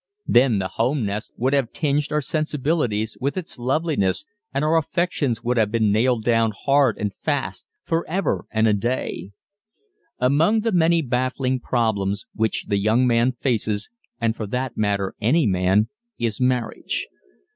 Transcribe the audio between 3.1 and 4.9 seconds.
with its loveliness and our